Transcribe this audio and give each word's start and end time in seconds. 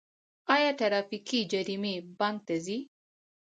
آیا 0.55 0.71
ټرافیکي 0.79 1.39
جریمې 1.51 1.95
بانک 2.19 2.39
ته 2.47 2.55
ځي؟ 2.65 2.77